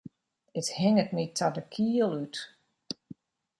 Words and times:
It 0.59 0.67
hinget 0.79 1.11
my 1.15 1.25
ta 1.37 1.47
de 1.55 1.63
kiel 1.73 2.11
út. 2.23 2.35